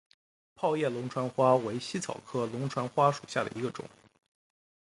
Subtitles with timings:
[0.55, 3.85] 泡叶龙船花为茜草科龙船花属下的一个种。